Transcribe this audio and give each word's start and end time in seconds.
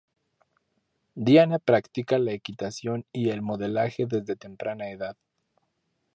Diana 1.13 1.59
practica 1.59 2.17
la 2.17 2.31
equitación 2.31 3.05
y 3.13 3.29
el 3.29 3.43
modelaje 3.43 4.07
desde 4.09 4.35
temprana 4.35 4.89
edad. 4.89 5.15